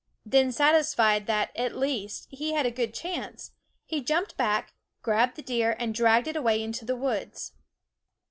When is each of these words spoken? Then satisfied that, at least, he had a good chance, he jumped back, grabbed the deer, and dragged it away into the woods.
Then 0.25 0.51
satisfied 0.51 1.27
that, 1.27 1.51
at 1.55 1.75
least, 1.75 2.27
he 2.31 2.53
had 2.53 2.65
a 2.65 2.71
good 2.71 2.91
chance, 2.91 3.51
he 3.85 4.01
jumped 4.01 4.35
back, 4.35 4.73
grabbed 5.03 5.35
the 5.35 5.43
deer, 5.43 5.75
and 5.77 5.93
dragged 5.93 6.27
it 6.27 6.35
away 6.35 6.63
into 6.63 6.85
the 6.85 6.95
woods. 6.95 7.51